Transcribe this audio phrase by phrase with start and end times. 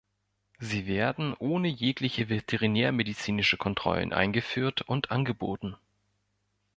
[0.57, 5.75] Sie werden ohne jegliche veterinärmedizinische Kontrollen eingeführt und angeboten.